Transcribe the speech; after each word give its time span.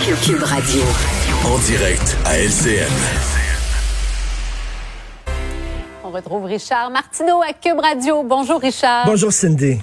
Cube 0.00 0.42
Radio. 0.42 0.82
En 1.44 1.58
direct 1.58 2.16
à 2.24 2.38
LCN. 2.38 2.88
On 6.02 6.10
retrouve 6.10 6.46
Richard 6.46 6.90
Martineau 6.90 7.42
à 7.42 7.52
Cube 7.52 7.78
Radio. 7.78 8.22
Bonjour 8.22 8.60
Richard. 8.60 9.04
Bonjour 9.04 9.30
Cindy. 9.30 9.78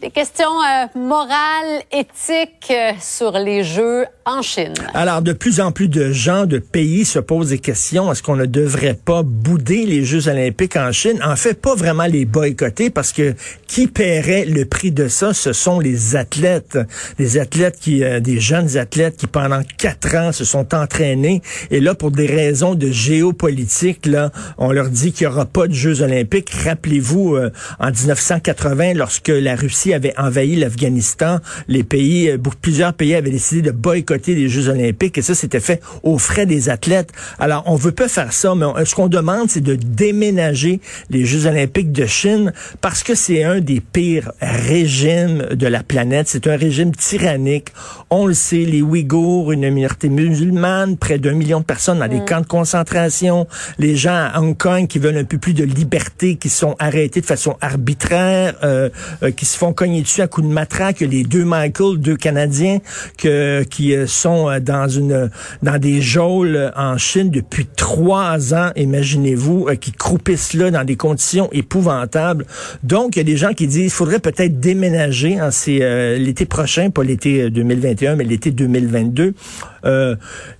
Des 0.00 0.10
questions 0.10 0.44
euh, 0.44 0.86
morales, 0.96 1.82
éthiques 1.90 2.70
euh, 2.70 2.92
sur 3.00 3.32
les 3.32 3.64
Jeux 3.64 4.04
en 4.24 4.42
Chine. 4.42 4.74
Alors, 4.94 5.22
de 5.22 5.32
plus 5.32 5.60
en 5.60 5.72
plus 5.72 5.88
de 5.88 6.12
gens, 6.12 6.46
de 6.46 6.58
pays 6.58 7.04
se 7.04 7.18
posent 7.18 7.48
des 7.48 7.58
questions. 7.58 8.12
Est-ce 8.12 8.22
qu'on 8.22 8.36
ne 8.36 8.46
devrait 8.46 8.94
pas 8.94 9.24
bouder 9.24 9.84
les 9.86 10.04
Jeux 10.04 10.28
olympiques 10.28 10.76
en 10.76 10.92
Chine? 10.92 11.20
En 11.24 11.34
fait, 11.34 11.60
pas 11.60 11.74
vraiment 11.74 12.04
les 12.04 12.26
boycotter 12.26 12.90
parce 12.90 13.10
que 13.12 13.34
qui 13.66 13.88
paierait 13.88 14.44
le 14.44 14.66
prix 14.66 14.92
de 14.92 15.08
ça? 15.08 15.34
Ce 15.34 15.52
sont 15.52 15.80
les 15.80 16.14
athlètes. 16.14 16.78
Les 17.18 17.36
athlètes 17.36 17.80
qui, 17.80 18.04
euh, 18.04 18.20
des 18.20 18.38
jeunes 18.38 18.76
athlètes 18.76 19.16
qui 19.16 19.26
pendant 19.26 19.62
quatre 19.78 20.14
ans 20.14 20.30
se 20.30 20.44
sont 20.44 20.76
entraînés. 20.76 21.42
Et 21.72 21.80
là, 21.80 21.96
pour 21.96 22.12
des 22.12 22.26
raisons 22.26 22.76
de 22.76 22.88
géopolitique, 22.88 24.06
là, 24.06 24.30
on 24.58 24.70
leur 24.70 24.90
dit 24.90 25.10
qu'il 25.10 25.26
n'y 25.26 25.32
aura 25.32 25.46
pas 25.46 25.66
de 25.66 25.74
Jeux 25.74 26.02
olympiques. 26.02 26.50
Rappelez-vous, 26.50 27.36
en 27.80 27.90
1980, 27.90 28.94
lorsque 28.94 29.28
la 29.28 29.56
Russie 29.56 29.87
avait 29.94 30.14
envahi 30.18 30.56
l'Afghanistan, 30.56 31.38
les 31.68 31.84
pays, 31.84 32.30
euh, 32.30 32.38
plusieurs 32.60 32.92
pays 32.92 33.14
avaient 33.14 33.30
décidé 33.30 33.62
de 33.62 33.70
boycotter 33.70 34.34
les 34.34 34.48
Jeux 34.48 34.68
olympiques 34.68 35.18
et 35.18 35.22
ça, 35.22 35.34
c'était 35.34 35.60
fait 35.60 35.80
aux 36.02 36.18
frais 36.18 36.46
des 36.46 36.68
athlètes. 36.68 37.12
Alors, 37.38 37.62
on 37.66 37.76
veut 37.76 37.92
pas 37.92 38.08
faire 38.08 38.32
ça, 38.32 38.54
mais 38.54 38.66
ce 38.84 38.94
qu'on 38.94 39.08
demande, 39.08 39.50
c'est 39.50 39.60
de 39.60 39.74
déménager 39.74 40.80
les 41.10 41.24
Jeux 41.24 41.46
olympiques 41.46 41.92
de 41.92 42.06
Chine 42.06 42.52
parce 42.80 43.02
que 43.02 43.14
c'est 43.14 43.42
un 43.44 43.60
des 43.60 43.80
pires 43.80 44.32
régimes 44.40 45.46
de 45.50 45.66
la 45.66 45.82
planète. 45.82 46.28
C'est 46.28 46.46
un 46.46 46.56
régime 46.56 46.94
tyrannique. 46.94 47.72
On 48.10 48.26
le 48.26 48.34
sait, 48.34 48.64
les 48.64 48.82
Ouïghours, 48.82 49.52
une 49.52 49.70
minorité 49.70 50.08
musulmane, 50.08 50.96
près 50.96 51.18
d'un 51.18 51.32
million 51.32 51.60
de 51.60 51.64
personnes 51.64 51.98
dans 51.98 52.08
des 52.08 52.20
mm. 52.20 52.24
camps 52.24 52.40
de 52.40 52.46
concentration, 52.46 53.46
les 53.78 53.96
gens 53.96 54.14
à 54.32 54.40
Hong 54.40 54.56
Kong 54.56 54.86
qui 54.86 54.98
veulent 54.98 55.16
un 55.16 55.24
peu 55.24 55.38
plus 55.38 55.54
de 55.54 55.64
liberté, 55.64 56.36
qui 56.36 56.48
sont 56.48 56.76
arrêtés 56.78 57.20
de 57.20 57.26
façon 57.26 57.56
arbitraire, 57.60 58.54
euh, 58.62 58.88
euh, 59.22 59.30
qui 59.30 59.44
se 59.46 59.56
font 59.56 59.72
cogner 59.78 60.02
dessus 60.02 60.22
à 60.22 60.26
coups 60.26 60.48
de 60.48 60.52
matraque? 60.52 61.00
Les 61.00 61.22
deux 61.22 61.44
Michael, 61.44 61.98
deux 61.98 62.16
Canadiens, 62.16 62.78
qui 63.16 63.94
euh, 63.94 64.06
sont 64.08 64.50
euh, 64.50 64.58
dans 64.58 64.88
une 64.88 65.30
dans 65.62 65.78
des 65.78 66.02
geôles 66.02 66.72
en 66.74 66.98
Chine 66.98 67.30
depuis 67.30 67.64
trois 67.64 68.54
ans, 68.54 68.72
imaginez-vous, 68.74 69.68
euh, 69.68 69.76
qui 69.76 69.92
croupissent 69.92 70.54
là 70.54 70.72
dans 70.72 70.82
des 70.82 70.96
conditions 70.96 71.48
épouvantables. 71.52 72.44
Donc, 72.82 73.14
il 73.14 73.20
y 73.20 73.22
a 73.22 73.24
des 73.24 73.36
gens 73.36 73.52
qui 73.52 73.68
disent, 73.68 73.84
il 73.84 73.90
faudrait 73.90 74.18
peut-être 74.18 74.58
déménager. 74.58 75.38
Hein, 75.38 75.52
c'est 75.52 76.18
l'été 76.18 76.44
prochain, 76.44 76.90
pas 76.90 77.04
l'été 77.04 77.48
2021, 77.48 78.16
mais 78.16 78.24
l'été 78.24 78.50
2022. 78.50 79.34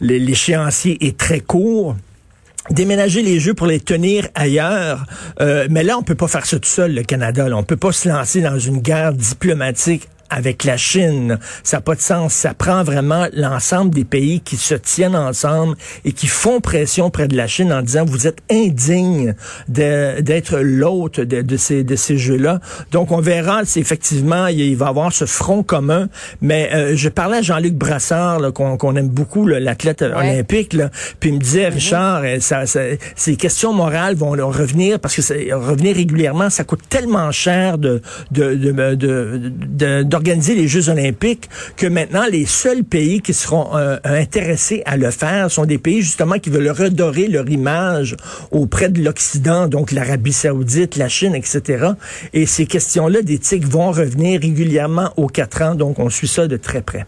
L'échéancier 0.01 1.05
est 1.05 1.19
très 1.19 1.41
court 1.41 1.97
déménager 2.71 3.23
les 3.23 3.41
jeux 3.41 3.55
pour 3.55 3.67
les 3.67 3.81
tenir 3.81 4.29
ailleurs. 4.35 5.07
mais 5.41 5.83
là, 5.83 5.99
on 5.99 6.03
peut 6.03 6.15
pas 6.15 6.29
faire 6.29 6.47
ça 6.47 6.59
tout 6.59 6.69
seul, 6.69 6.95
le 6.95 7.03
Canada. 7.03 7.49
Là. 7.49 7.57
On 7.57 7.63
peut 7.63 7.77
pas 7.77 7.93
se 7.93 8.09
lancer 8.09 8.41
dans 8.41 8.59
une 8.59 8.79
guerre 8.79 9.13
diplomatique 9.13 10.09
avec 10.31 10.65
la 10.65 10.77
Chine. 10.77 11.39
Ça 11.63 11.79
n'a 11.79 11.81
pas 11.81 11.95
de 11.95 12.01
sens. 12.01 12.33
Ça 12.33 12.55
prend 12.55 12.83
vraiment 12.83 13.27
l'ensemble 13.33 13.95
des 13.95 14.05
pays 14.05 14.41
qui 14.41 14.57
se 14.57 14.75
tiennent 14.75 15.17
ensemble 15.17 15.77
et 16.05 16.13
qui 16.13 16.27
font 16.27 16.61
pression 16.61 17.11
près 17.11 17.29
de 17.29 17.37
la 17.37 17.47
Chine 17.47 17.73
en 17.73 17.83
disant 17.83 18.05
vous 18.05 18.27
êtes 18.27 18.39
indigne 18.51 19.35
d'être 19.69 20.59
l'hôte 20.59 21.21
de, 21.21 21.57
ces, 21.57 21.85
de 21.85 21.97
ces 21.97 22.19
jeux-là. 22.19 22.61
Donc 22.93 23.11
on 23.11 23.21
verra 23.21 23.65
si 23.65 23.81
effectivement 23.81 24.47
il 24.47 24.77
va 24.77 24.87
y 24.87 24.89
avoir 24.89 25.13
ce 25.13 25.25
front 25.25 25.63
commun. 25.63 26.09
Mais 26.41 26.71
euh, 26.73 26.97
je 26.97 27.09
parlais 27.09 27.39
à 27.39 27.43
Jean-Luc 27.43 27.75
Brassard 27.75 28.53
qu'on 28.53 28.97
aime 28.97 29.09
beaucoup, 29.09 29.47
l'athlète 29.47 30.03
olympique, 30.03 30.73
là, 30.73 30.91
puis 31.21 31.31
il 31.31 31.37
me 31.37 31.41
disait 31.41 31.69
mm-hmm. 31.69 31.75
Richard, 31.75 32.23
euh, 32.25 32.41
ça, 32.41 32.67
ça, 32.67 32.81
ces 33.17 33.37
questions 33.37 33.73
morales 33.73 34.15
vont 34.15 34.31
revenir 34.31 35.01
parce 35.01 35.17
que 35.17 35.55
revenir 35.55 35.97
régulièrement, 35.97 36.51
ça 36.51 36.65
coûte 36.65 36.83
tellement 36.89 37.31
cher 37.33 37.79
de 37.79 38.01
de, 38.31 38.55
de, 38.55 38.95
de, 38.95 40.03
de 40.03 40.03
organiser 40.19 40.57
les 40.57 40.67
Jeux 40.67 40.89
olympiques 40.89 41.49
que 41.77 41.87
maintenant, 41.87 42.27
les 42.29 42.45
seuls 42.45 42.83
pays 42.83 43.21
qui 43.21 43.33
seront 43.33 43.77
euh, 43.77 43.99
intéressés 44.03 44.83
à 44.85 44.97
le 44.97 45.13
faire 45.13 45.49
sont 45.49 45.65
des 45.65 45.79
pays 45.79 46.03
justement 46.03 46.39
qui 46.41 46.51
veulent 46.51 46.71
redorer 46.71 47.29
leur 47.29 47.49
image 47.49 48.17
auprès 48.51 48.89
de 48.89 49.01
l'Occident, 49.01 49.69
donc 49.69 49.93
l'Arabie 49.93 50.33
saoudite, 50.33 50.97
la 50.97 51.09
Chine, 51.09 51.37
etc. 51.37 51.93
Et 52.33 52.47
ces 52.47 52.67
questions-là 52.67 53.23
d'éthique 53.23 53.67
vont 53.67 53.93
revenir 53.93 54.41
régulièrement 54.41 55.13
aux 55.17 55.29
quatre 55.29 55.63
ans, 55.63 55.77
donc 55.77 56.01
on 56.01 56.11
suit 56.11 56.29
ça 56.29 56.49
de 56.49 56.57
très 56.57 56.83
près. 56.83 57.07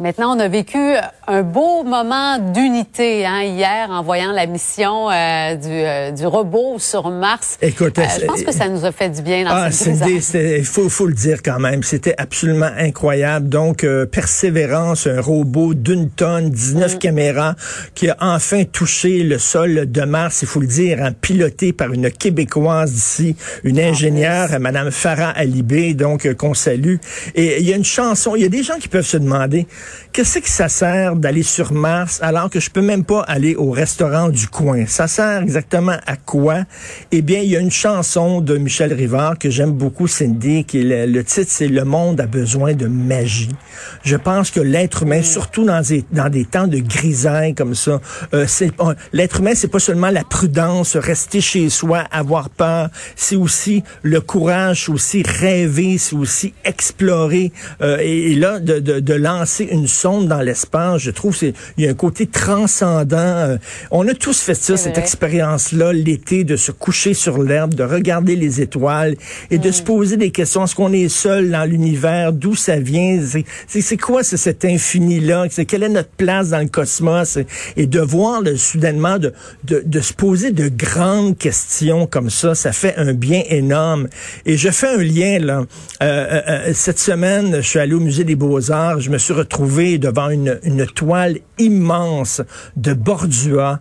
Maintenant, 0.00 0.36
on 0.36 0.38
a 0.38 0.46
vécu 0.46 0.78
un 1.26 1.42
beau 1.42 1.82
moment 1.82 2.38
d'unité 2.38 3.26
hein, 3.26 3.42
hier 3.42 3.88
en 3.90 4.00
voyant 4.04 4.30
la 4.30 4.46
mission 4.46 5.10
euh, 5.10 5.56
du, 5.56 5.66
euh, 5.68 6.12
du, 6.12 6.24
robot 6.24 6.78
sur 6.78 7.10
Mars. 7.10 7.58
Écoute, 7.60 7.98
euh, 7.98 8.04
je 8.20 8.24
pense 8.24 8.44
que 8.44 8.52
ça 8.52 8.68
nous 8.68 8.84
a 8.84 8.92
fait 8.92 9.10
du 9.10 9.22
bien 9.22 9.42
dans 9.42 9.50
ah, 9.50 9.70
Il 9.70 10.64
faut, 10.64 10.88
faut 10.88 11.08
le 11.08 11.14
dire 11.14 11.42
quand 11.44 11.58
même, 11.58 11.82
c'était 11.82 12.14
absolument 12.16 12.70
incroyable. 12.78 13.48
Donc, 13.48 13.84
Persévérance, 14.12 15.08
un 15.08 15.20
robot 15.20 15.74
d'une 15.74 16.10
tonne, 16.10 16.50
19 16.50 16.94
mm. 16.94 16.98
caméras, 16.98 17.56
qui 17.96 18.08
a 18.08 18.16
enfin 18.20 18.62
touché 18.62 19.24
le 19.24 19.40
sol 19.40 19.90
de 19.90 20.02
Mars, 20.02 20.42
il 20.42 20.48
faut 20.48 20.60
le 20.60 20.68
dire, 20.68 21.02
hein, 21.02 21.10
piloté 21.10 21.72
par 21.72 21.92
une 21.92 22.08
Québécoise 22.08 22.92
d'ici, 22.92 23.34
une 23.64 23.80
ingénieure, 23.80 24.60
Madame 24.60 24.92
Farah 24.92 25.30
Alibé, 25.30 25.94
donc 25.94 26.32
qu'on 26.34 26.54
salue. 26.54 26.98
Et 27.34 27.60
il 27.60 27.68
y 27.68 27.72
a 27.72 27.76
une 27.76 27.84
chanson, 27.84 28.36
il 28.36 28.42
y 28.42 28.46
a 28.46 28.48
des 28.48 28.62
gens 28.62 28.76
qui 28.78 28.86
peuvent 28.86 29.04
se 29.04 29.16
demander, 29.16 29.66
Qu'est-ce 30.12 30.38
que 30.40 30.48
ça 30.48 30.68
sert 30.68 31.16
d'aller 31.16 31.42
sur 31.42 31.72
Mars 31.72 32.18
alors 32.22 32.50
que 32.50 32.60
je 32.60 32.70
peux 32.70 32.80
même 32.80 33.04
pas 33.04 33.20
aller 33.22 33.54
au 33.54 33.70
restaurant 33.70 34.28
du 34.28 34.48
coin? 34.48 34.86
Ça 34.86 35.06
sert 35.06 35.42
exactement 35.42 35.96
à 36.06 36.16
quoi? 36.16 36.64
Eh 37.12 37.22
bien, 37.22 37.40
il 37.40 37.50
y 37.50 37.56
a 37.56 37.60
une 37.60 37.70
chanson 37.70 38.40
de 38.40 38.56
Michel 38.56 38.92
Rivard 38.92 39.38
que 39.38 39.50
j'aime 39.50 39.72
beaucoup, 39.72 40.08
Cindy, 40.08 40.64
qui 40.64 40.80
est 40.80 41.06
le, 41.06 41.24
titre, 41.24 41.50
c'est 41.50 41.68
Le 41.68 41.84
monde 41.84 42.20
a 42.20 42.26
besoin 42.26 42.72
de 42.74 42.86
magie. 42.86 43.54
Je 44.02 44.16
pense 44.16 44.50
que 44.50 44.60
l'être 44.60 45.04
humain, 45.04 45.20
mm. 45.20 45.24
surtout 45.24 45.64
dans 45.64 45.80
des, 45.82 46.04
dans 46.10 46.28
des 46.28 46.44
temps 46.44 46.66
de 46.66 46.78
grisaille 46.78 47.54
comme 47.54 47.74
ça, 47.74 48.00
euh, 48.34 48.44
c'est 48.48 48.72
l'être 49.12 49.40
humain, 49.40 49.52
c'est 49.54 49.68
pas 49.68 49.78
seulement 49.78 50.10
la 50.10 50.24
prudence, 50.24 50.96
rester 50.96 51.40
chez 51.40 51.68
soi, 51.68 52.04
avoir 52.10 52.50
peur, 52.50 52.88
c'est 53.14 53.36
aussi 53.36 53.84
le 54.02 54.20
courage, 54.20 54.86
c'est 54.86 54.92
aussi 54.92 55.22
rêver, 55.22 55.98
c'est 55.98 56.16
aussi 56.16 56.54
explorer. 56.64 57.52
Euh, 57.82 57.98
et, 58.00 58.34
là, 58.34 58.58
de, 58.58 58.78
de, 58.78 59.00
de 59.00 59.14
lancer 59.14 59.68
une 59.70 59.77
sonde 59.86 60.28
dans 60.28 60.40
l'espace. 60.40 61.02
Je 61.02 61.10
trouve 61.10 61.36
qu'il 61.36 61.54
y 61.78 61.86
a 61.86 61.90
un 61.90 61.94
côté 61.94 62.26
transcendant. 62.26 63.16
Euh, 63.16 63.56
on 63.90 64.06
a 64.08 64.14
tous 64.14 64.40
fait 64.40 64.54
ça, 64.54 64.76
cette 64.76 64.98
expérience-là, 64.98 65.92
l'été, 65.92 66.44
de 66.44 66.56
se 66.56 66.72
coucher 66.72 67.14
sur 67.14 67.42
l'herbe, 67.42 67.74
de 67.74 67.84
regarder 67.84 68.36
les 68.36 68.60
étoiles 68.60 69.16
et 69.50 69.58
de 69.58 69.70
se 69.70 69.82
poser 69.82 70.16
des 70.16 70.30
questions. 70.30 70.64
Est-ce 70.64 70.74
qu'on 70.74 70.92
est 70.92 71.08
seul 71.08 71.50
dans 71.50 71.64
l'univers? 71.64 72.32
D'où 72.32 72.54
ça 72.54 72.78
vient? 72.78 73.20
C'est 73.66 73.96
quoi 73.96 74.22
cet 74.22 74.64
infini-là? 74.64 75.46
Quelle 75.48 75.82
est 75.82 75.88
notre 75.88 76.10
place 76.10 76.50
dans 76.50 76.60
le 76.60 76.68
cosmos? 76.68 77.38
Et 77.76 77.86
de 77.86 78.00
voir 78.00 78.42
soudainement, 78.56 79.18
de, 79.18 79.32
de, 79.64 79.82
de 79.84 80.00
se 80.00 80.12
poser 80.12 80.50
de 80.50 80.68
grandes 80.68 81.36
questions 81.36 82.06
comme 82.06 82.30
ça, 82.30 82.54
ça 82.54 82.72
fait 82.72 82.96
un 82.96 83.12
bien 83.12 83.42
énorme. 83.48 84.08
Et 84.46 84.56
je 84.56 84.70
fais 84.70 84.88
un 84.88 85.02
lien, 85.02 85.38
là. 85.38 85.64
Euh, 86.02 86.04
euh, 86.04 86.40
euh 86.48 86.72
cette 86.74 86.98
semaine, 86.98 87.56
je 87.56 87.68
suis 87.68 87.78
allé 87.78 87.94
au 87.94 88.00
Musée 88.00 88.24
des 88.24 88.34
Beaux-Arts. 88.34 89.00
Je 89.00 89.10
me 89.10 89.18
suis 89.18 89.32
retrouvé 89.32 89.67
devant 89.98 90.30
une, 90.30 90.58
une 90.62 90.86
toile 90.86 91.38
immense 91.58 92.42
de 92.76 92.94
Bordua 92.94 93.80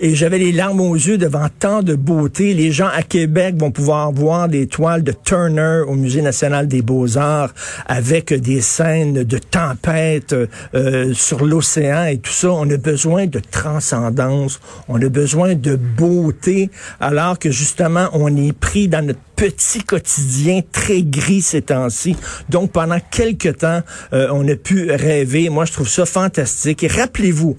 et 0.00 0.14
j'avais 0.14 0.38
les 0.38 0.52
larmes 0.52 0.80
aux 0.80 0.94
yeux 0.94 1.18
devant 1.18 1.48
tant 1.58 1.82
de 1.82 1.94
beauté. 1.94 2.54
Les 2.54 2.70
gens 2.70 2.88
à 2.94 3.02
Québec 3.02 3.56
vont 3.58 3.72
pouvoir 3.72 4.12
voir 4.12 4.48
des 4.48 4.68
toiles 4.68 5.02
de 5.02 5.12
Turner 5.12 5.82
au 5.86 5.94
Musée 5.94 6.22
national 6.22 6.68
des 6.68 6.82
beaux-arts 6.82 7.52
avec 7.86 8.32
des 8.32 8.60
scènes 8.60 9.24
de 9.24 9.38
tempête 9.38 10.34
euh, 10.74 11.12
sur 11.14 11.44
l'océan 11.44 12.04
et 12.04 12.18
tout 12.18 12.30
ça. 12.30 12.52
On 12.52 12.70
a 12.70 12.76
besoin 12.76 13.26
de 13.26 13.40
transcendance, 13.40 14.60
on 14.86 15.02
a 15.02 15.08
besoin 15.08 15.54
de 15.54 15.74
beauté, 15.74 16.70
alors 17.00 17.38
que 17.38 17.50
justement 17.50 18.08
on 18.12 18.36
est 18.36 18.52
pris 18.52 18.86
dans 18.86 19.04
notre 19.04 19.20
petit 19.34 19.82
quotidien 19.82 20.62
très 20.72 21.02
gris 21.02 21.42
ces 21.42 21.62
temps-ci. 21.62 22.16
Donc 22.48 22.72
pendant 22.72 22.98
quelques 23.10 23.58
temps, 23.58 23.82
euh, 24.12 24.28
on 24.32 24.46
a 24.48 24.56
pu 24.56 24.90
rêver. 24.90 25.27
Moi, 25.50 25.64
je 25.64 25.72
trouve 25.72 25.88
ça 25.88 26.06
fantastique. 26.06 26.82
Et 26.82 26.88
rappelez-vous, 26.88 27.56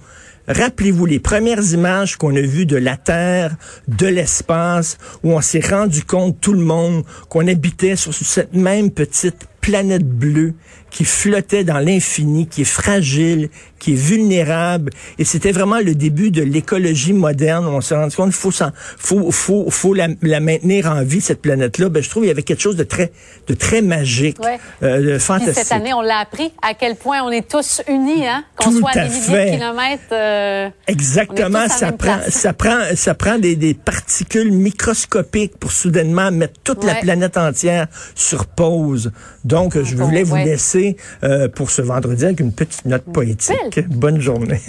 Rappelez-vous 0.48 1.06
les 1.06 1.20
premières 1.20 1.74
images 1.74 2.16
qu'on 2.16 2.36
a 2.36 2.42
vues 2.42 2.66
de 2.66 2.76
la 2.76 2.98
Terre, 2.98 3.56
de 3.88 4.08
l'espace, 4.08 4.98
où 5.22 5.34
on 5.34 5.42
s'est 5.42 5.60
rendu 5.60 6.04
compte, 6.04 6.42
tout 6.42 6.54
le 6.54 6.62
monde, 6.62 7.04
qu'on 7.30 7.48
habitait 7.48 7.96
sur 7.96 8.16
cette 8.16 8.56
même 8.56 8.90
petite 8.90 9.46
planète 9.62 10.08
bleue 10.08 10.54
qui 10.90 11.06
flottait 11.06 11.64
dans 11.64 11.80
l'infini, 11.80 12.48
qui 12.48 12.62
est 12.62 12.66
fragile, 12.66 13.50
qui 13.80 13.94
est 13.94 13.96
vulnérable. 13.96 14.92
Et 15.18 15.26
c'était 15.26 15.52
vraiment 15.52 15.80
le 15.80 15.96
début 15.96 16.32
de 16.32 16.42
l'écologie 16.42 17.14
moderne. 17.14 17.68
On 17.68 17.82
s'est 17.82 17.96
rendu 17.96 18.16
compte 18.16 18.32
qu'il 18.32 18.36
faut, 18.36 18.52
faut, 18.98 19.32
faut, 19.32 19.70
faut 19.70 19.94
la, 19.94 20.08
la, 20.22 20.40
maintenir 20.40 20.88
en 20.88 21.04
vie, 21.04 21.22
cette 21.22 21.42
planète-là. 21.42 21.90
Ben, 21.90 22.04
je 22.04 22.10
trouve 22.10 22.24
qu'il 22.24 22.30
y 22.30 22.32
avait 22.32 22.44
quelque 22.44 22.62
chose 22.62 22.76
de 22.76 22.84
très, 22.84 23.12
de 23.48 23.54
très 23.54 23.82
magique, 23.82 24.38
euh, 24.84 25.14
de 25.14 25.20
fantastique. 25.20 25.56
Puis 25.56 25.64
cette 25.64 25.72
année, 25.72 25.94
on 25.94 26.02
l'a 26.02 26.20
appris 26.20 26.52
à 26.62 26.74
quel 26.74 26.96
point 26.96 27.22
on 27.24 27.30
est 27.30 27.48
tous 27.48 27.82
unis, 27.88 28.28
hein? 28.28 28.44
qu'on 28.56 28.72
soit 28.72 28.92
à, 28.96 29.08
des 29.08 29.10
milliers 29.10 29.52
de 29.52 29.58
kilomètres. 29.58 30.04
Euh, 30.12 30.70
Exactement. 30.88 31.68
Ça 31.70 31.92
prend, 31.92 32.20
ça 32.30 32.54
prend, 32.54 32.80
ça 32.96 33.14
prend 33.14 33.38
des, 33.38 33.56
des 33.56 33.74
particules 33.74 34.52
microscopiques 34.52 35.58
pour 35.58 35.72
soudainement 35.72 36.32
mettre 36.32 36.60
toute 36.64 36.84
la 36.84 36.96
planète 36.96 37.38
entière 37.38 37.88
sur 38.16 38.48
pause. 38.48 39.12
Donc, 39.50 39.82
je 39.82 39.96
voulais 39.96 40.22
vous 40.22 40.36
laisser 40.36 40.96
euh, 41.24 41.48
pour 41.50 41.72
ce 41.72 41.82
vendredi 41.82 42.24
avec 42.24 42.40
une 42.40 42.52
petite 42.52 42.86
note 42.86 43.06
poétique. 43.12 43.88
Bonne 43.88 44.22
journée. 44.22 44.62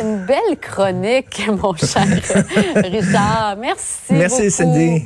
une 0.00 0.26
belle 0.26 0.58
chronique, 0.60 1.48
mon 1.48 1.74
cher 1.76 2.04
Richard. 2.74 3.56
Merci. 3.60 4.10
Merci, 4.10 4.50
Cindy. 4.50 5.04